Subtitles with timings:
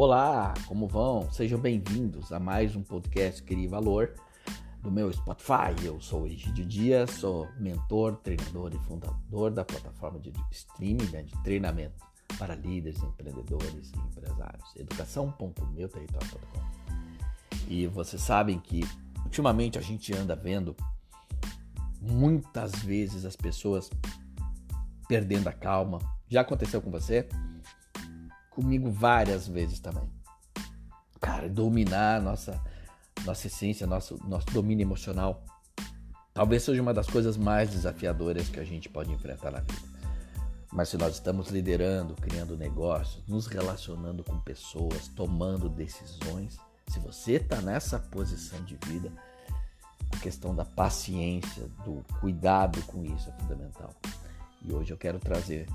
[0.00, 1.28] Olá, como vão?
[1.32, 4.14] Sejam bem-vindos a mais um podcast Crie Valor
[4.80, 5.74] do meu Spotify.
[5.84, 11.36] Eu sou Egidio Dias, sou mentor, treinador e fundador da plataforma de streaming né, de
[11.42, 12.06] treinamento
[12.38, 14.76] para líderes, empreendedores e empresários.
[14.76, 16.60] educação.meuterritório.com
[17.66, 18.82] E vocês sabem que
[19.24, 20.76] ultimamente a gente anda vendo
[22.00, 23.90] muitas vezes as pessoas
[25.08, 25.98] perdendo a calma.
[26.28, 27.28] Já aconteceu com você?
[28.58, 30.10] Comigo várias vezes também.
[31.20, 32.60] Cara, dominar nossa
[33.24, 35.44] nossa essência, nosso nosso domínio emocional,
[36.34, 39.98] talvez seja uma das coisas mais desafiadoras que a gente pode enfrentar na vida.
[40.72, 47.34] Mas se nós estamos liderando, criando negócios, nos relacionando com pessoas, tomando decisões, se você
[47.34, 49.12] está nessa posição de vida,
[50.10, 53.94] a questão da paciência, do cuidado com isso é fundamental.
[54.62, 55.66] E hoje eu quero trazer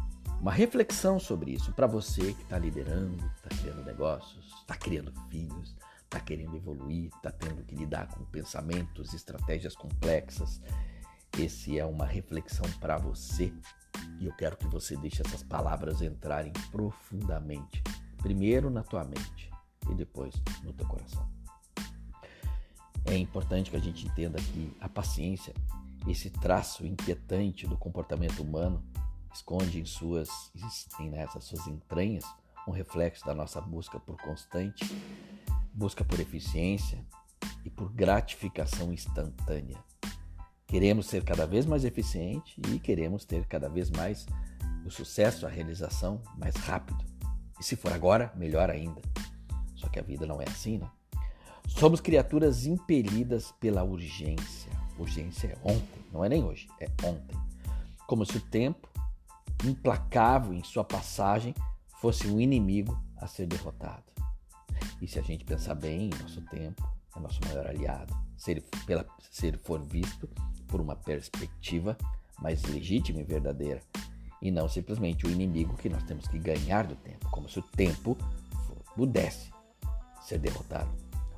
[0.44, 5.74] uma reflexão sobre isso para você que está liderando, está criando negócios, está criando filhos,
[6.04, 10.62] está querendo evoluir, está tendo que lidar com pensamentos, estratégias complexas.
[11.40, 13.54] Esse é uma reflexão para você
[14.20, 17.82] e eu quero que você deixe essas palavras entrarem profundamente,
[18.18, 19.50] primeiro na tua mente
[19.90, 21.26] e depois no teu coração.
[23.06, 25.54] É importante que a gente entenda que a paciência,
[26.06, 28.84] esse traço inquietante do comportamento humano,
[29.34, 30.30] esconde em suas,
[31.00, 32.24] em nessas suas entranhas
[32.68, 34.86] um reflexo da nossa busca por constante,
[35.74, 37.06] busca por eficiência
[37.66, 39.78] e por gratificação instantânea.
[40.66, 44.26] Queremos ser cada vez mais eficiente e queremos ter cada vez mais
[44.86, 47.04] o sucesso, a realização mais rápido.
[47.60, 49.02] E se for agora, melhor ainda.
[49.76, 50.90] Só que a vida não é assim, né?
[51.68, 54.72] Somos criaturas impelidas pela urgência.
[54.98, 57.38] Urgência é ontem, não é nem hoje, é ontem.
[58.08, 58.93] Como se o tempo
[59.64, 61.54] implacável em sua passagem,
[62.00, 64.04] fosse um inimigo a ser derrotado.
[65.02, 68.14] E se a gente pensar bem, nosso tempo é nosso maior aliado.
[68.38, 70.28] Se ele, pela, se ele for visto
[70.68, 71.98] por uma perspectiva
[72.42, 73.82] mais legítima e verdadeira,
[74.42, 77.62] e não simplesmente o inimigo que nós temos que ganhar do tempo, como se o
[77.62, 78.18] tempo
[78.96, 79.52] pudesse
[80.22, 80.90] ser derrotado.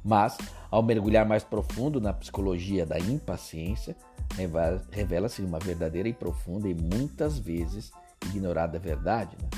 [0.03, 0.38] Mas,
[0.69, 3.95] ao mergulhar mais profundo na psicologia da impaciência,
[4.91, 7.91] revela-se uma verdadeira e profunda e muitas vezes
[8.25, 9.35] ignorada verdade.
[9.41, 9.49] Né?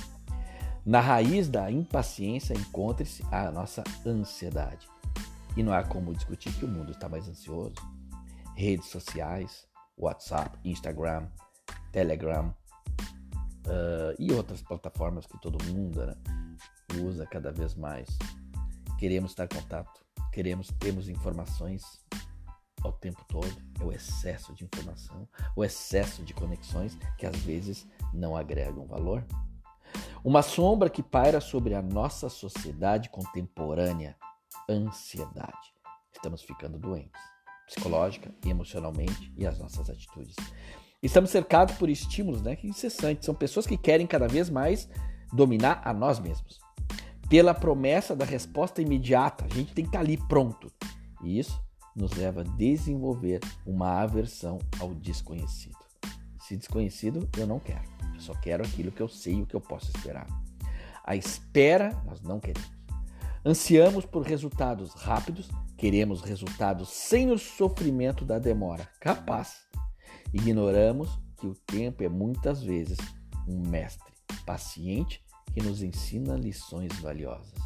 [0.85, 4.87] Na raiz da impaciência encontra-se a nossa ansiedade.
[5.55, 7.75] E não há como discutir que o mundo está mais ansioso.
[8.55, 11.27] Redes sociais, WhatsApp, Instagram,
[11.91, 12.55] Telegram
[13.65, 16.15] uh, e outras plataformas que todo mundo né,
[17.03, 18.07] usa cada vez mais.
[18.97, 20.01] Queremos estar em contato,
[20.31, 21.83] queremos termos informações
[22.83, 23.51] ao tempo todo.
[23.79, 29.25] É o excesso de informação, o excesso de conexões que às vezes não agregam valor.
[30.23, 34.15] Uma sombra que paira sobre a nossa sociedade contemporânea,
[34.69, 35.73] ansiedade.
[36.13, 37.21] Estamos ficando doentes,
[37.67, 40.35] psicológica e emocionalmente, e as nossas atitudes.
[41.01, 43.25] Estamos cercados por estímulos né, incessantes.
[43.25, 44.89] São pessoas que querem cada vez mais
[45.31, 46.59] dominar a nós mesmos.
[47.29, 50.71] Pela promessa da resposta imediata, a gente tem que estar ali pronto.
[51.21, 51.61] E isso
[51.97, 55.75] nos leva a desenvolver uma aversão ao desconhecido.
[56.39, 57.83] Se desconhecido, eu não quero.
[58.13, 60.27] Eu só quero aquilo que eu sei o que eu posso esperar.
[61.03, 62.71] A espera, nós não queremos.
[63.43, 68.87] Ansiamos por resultados rápidos, queremos resultados sem o sofrimento da demora.
[68.99, 69.65] Capaz.
[70.31, 72.97] Ignoramos que o tempo é muitas vezes
[73.47, 74.13] um mestre
[74.45, 77.59] paciente que nos ensina lições valiosas.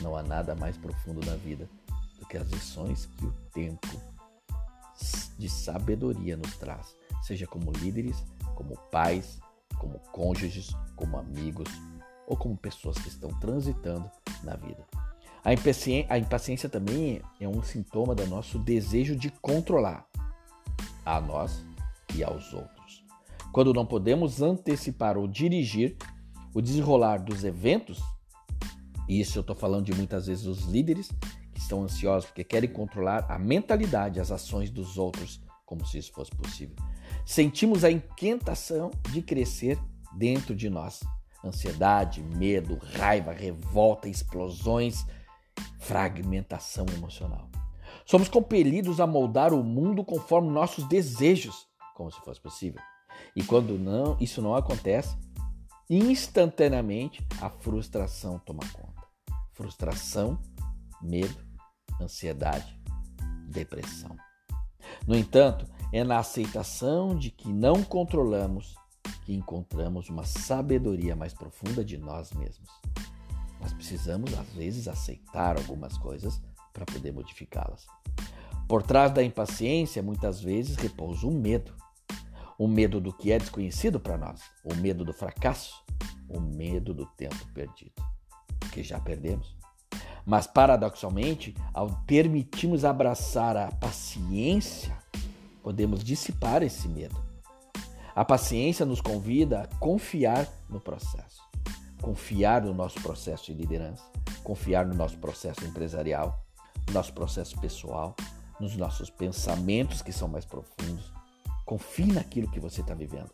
[0.00, 1.68] Não há nada mais profundo na vida
[2.28, 3.88] que as lições que o tempo
[5.38, 8.22] de sabedoria nos traz, seja como líderes,
[8.54, 9.38] como pais,
[9.78, 11.68] como cônjuges, como amigos
[12.26, 14.10] ou como pessoas que estão transitando
[14.42, 14.84] na vida.
[15.44, 20.06] A impaciência, a impaciência também é um sintoma do nosso desejo de controlar
[21.04, 21.64] a nós
[22.14, 23.04] e aos outros.
[23.52, 25.96] Quando não podemos antecipar ou dirigir
[26.52, 28.02] o desenrolar dos eventos,
[29.08, 31.10] e isso eu estou falando de muitas vezes os líderes
[31.68, 36.30] estão ansiosos porque querem controlar a mentalidade, as ações dos outros, como se isso fosse
[36.30, 36.74] possível.
[37.26, 39.78] Sentimos a inquietação de crescer
[40.16, 41.00] dentro de nós.
[41.44, 45.04] Ansiedade, medo, raiva, revolta, explosões,
[45.78, 47.48] fragmentação emocional.
[48.04, 52.80] Somos compelidos a moldar o mundo conforme nossos desejos, como se fosse possível.
[53.36, 55.16] E quando não, isso não acontece,
[55.88, 59.06] instantaneamente a frustração toma conta.
[59.52, 60.38] Frustração,
[61.02, 61.47] medo
[62.00, 62.78] ansiedade,
[63.48, 64.16] depressão.
[65.06, 68.74] No entanto, é na aceitação de que não controlamos
[69.24, 72.68] que encontramos uma sabedoria mais profunda de nós mesmos.
[73.60, 76.40] Nós precisamos, às vezes, aceitar algumas coisas
[76.72, 77.86] para poder modificá-las.
[78.66, 81.74] Por trás da impaciência, muitas vezes, repousa o medo.
[82.58, 85.84] O medo do que é desconhecido para nós, o medo do fracasso,
[86.28, 87.92] o medo do tempo perdido,
[88.72, 89.57] que já perdemos.
[90.28, 94.94] Mas, paradoxalmente, ao permitirmos abraçar a paciência,
[95.62, 97.16] podemos dissipar esse medo.
[98.14, 101.42] A paciência nos convida a confiar no processo,
[102.02, 104.04] confiar no nosso processo de liderança,
[104.44, 106.44] confiar no nosso processo empresarial,
[106.86, 108.14] no nosso processo pessoal,
[108.60, 111.10] nos nossos pensamentos que são mais profundos.
[111.64, 113.30] Confie naquilo que você está vivendo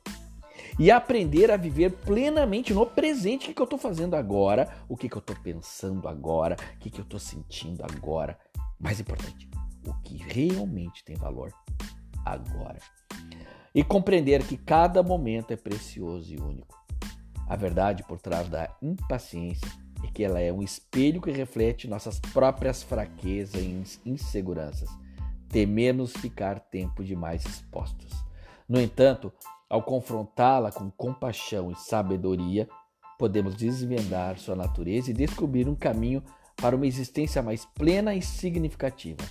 [0.78, 3.44] e aprender a viver plenamente no presente.
[3.44, 4.68] O que, que eu estou fazendo agora?
[4.88, 6.56] O que, que eu estou pensando agora?
[6.76, 8.38] O que, que eu estou sentindo agora?
[8.78, 9.48] Mais importante,
[9.86, 11.52] o que realmente tem valor
[12.24, 12.78] agora.
[13.74, 16.74] E compreender que cada momento é precioso e único.
[17.48, 19.68] A verdade por trás da impaciência
[20.02, 24.88] é que ela é um espelho que reflete nossas próprias fraquezas e inseguranças.
[25.48, 28.23] Tememos ficar tempo demais expostos.
[28.68, 29.32] No entanto,
[29.68, 32.68] ao confrontá-la com compaixão e sabedoria,
[33.18, 36.22] podemos desvendar sua natureza e descobrir um caminho
[36.56, 39.22] para uma existência mais plena e significativa.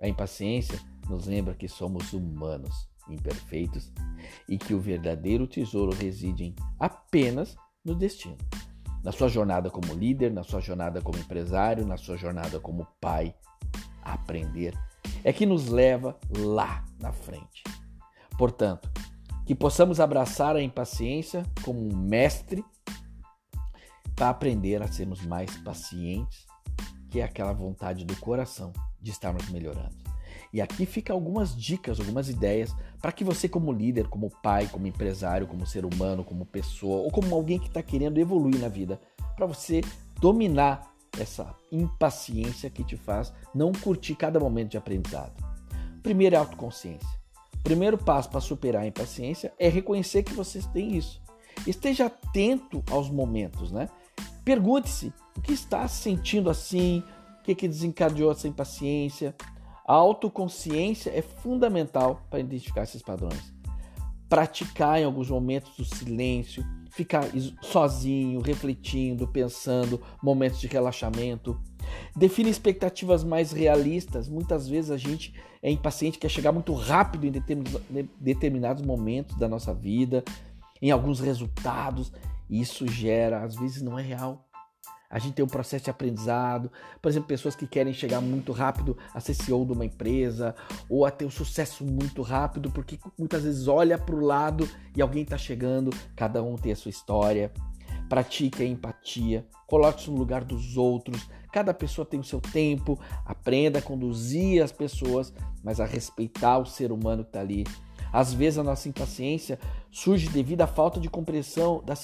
[0.00, 0.78] A impaciência
[1.08, 3.92] nos lembra que somos humanos, imperfeitos
[4.48, 8.36] e que o verdadeiro tesouro reside apenas no destino.
[9.02, 13.34] Na sua jornada como líder, na sua jornada como empresário, na sua jornada como pai,
[14.02, 14.74] aprender
[15.22, 17.62] é que nos leva lá na frente.
[18.38, 18.90] Portanto,
[19.44, 22.64] que possamos abraçar a impaciência como um mestre
[24.14, 26.46] para aprender a sermos mais pacientes,
[27.10, 29.94] que é aquela vontade do coração de estarmos melhorando.
[30.52, 34.86] E aqui fica algumas dicas, algumas ideias para que você, como líder, como pai, como
[34.86, 39.00] empresário, como ser humano, como pessoa ou como alguém que está querendo evoluir na vida,
[39.36, 39.80] para você
[40.20, 45.34] dominar essa impaciência que te faz não curtir cada momento de aprendizado.
[46.02, 47.23] Primeiro é autoconsciência
[47.62, 51.22] primeiro passo para superar a impaciência é reconhecer que você tem isso.
[51.66, 53.88] Esteja atento aos momentos, né?
[54.44, 57.02] Pergunte-se o que está sentindo assim,
[57.40, 59.34] o que, que desencadeou essa impaciência.
[59.86, 63.54] A autoconsciência é fundamental para identificar esses padrões.
[64.28, 67.24] Praticar em alguns momentos o silêncio, ficar
[67.60, 71.60] sozinho, refletindo, pensando, momentos de relaxamento.
[72.16, 74.28] Define expectativas mais realistas.
[74.28, 77.32] Muitas vezes a gente é impaciente, quer chegar muito rápido em
[78.20, 80.22] determinados momentos da nossa vida,
[80.80, 82.12] em alguns resultados.
[82.48, 84.46] Isso gera, às vezes não é real.
[85.14, 86.72] A gente tem um processo de aprendizado.
[87.00, 90.56] Por exemplo, pessoas que querem chegar muito rápido a ser CEO de uma empresa
[90.90, 95.00] ou a ter um sucesso muito rápido, porque muitas vezes olha para o lado e
[95.00, 97.52] alguém está chegando, cada um tem a sua história.
[98.08, 101.30] Pratique a empatia, coloque-se no lugar dos outros.
[101.52, 102.98] Cada pessoa tem o seu tempo.
[103.24, 105.32] Aprenda a conduzir as pessoas,
[105.62, 107.64] mas a respeitar o ser humano que está ali.
[108.14, 109.58] Às vezes a nossa impaciência
[109.90, 111.98] surge devido à falta de compreensão das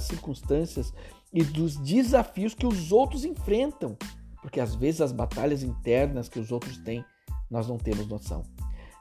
[0.00, 0.94] circunstâncias
[1.30, 3.98] e dos desafios que os outros enfrentam,
[4.40, 7.04] porque às vezes as batalhas internas que os outros têm,
[7.50, 8.44] nós não temos noção.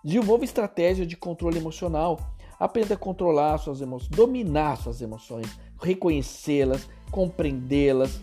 [0.04, 2.20] Desenvolva estratégia de controle emocional.
[2.60, 5.48] Aprenda a controlar suas emoções, dominar suas emoções,
[5.82, 8.20] reconhecê-las, compreendê-las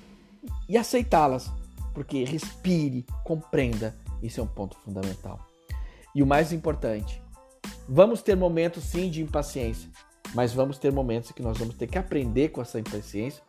[0.68, 1.50] e aceitá-las.
[1.94, 5.40] Porque respire, compreenda, isso é um ponto fundamental.
[6.14, 7.22] E o mais importante,
[7.88, 9.90] vamos ter momentos sim de impaciência,
[10.34, 13.42] mas vamos ter momentos que nós vamos ter que aprender com essa impaciência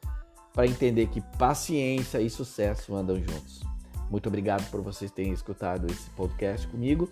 [0.53, 3.61] para entender que paciência e sucesso andam juntos.
[4.09, 7.09] Muito obrigado por vocês terem escutado esse podcast comigo.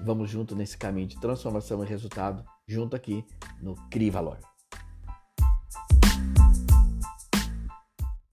[0.00, 3.24] Vamos junto nesse caminho de transformação e resultado, junto aqui
[3.62, 4.53] no CRI Valor.